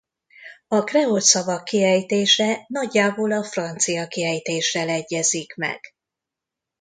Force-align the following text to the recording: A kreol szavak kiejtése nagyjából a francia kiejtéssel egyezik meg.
A 0.67 0.83
kreol 0.83 1.19
szavak 1.19 1.63
kiejtése 1.63 2.65
nagyjából 2.67 3.31
a 3.31 3.43
francia 3.43 4.07
kiejtéssel 4.07 4.89
egyezik 4.89 5.55
meg. 5.55 5.79